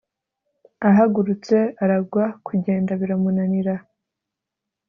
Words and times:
ahagurutse 0.89 1.57
aragwa 1.83 2.23
kunjyenda 2.45 2.91
biramunanira 3.01 3.73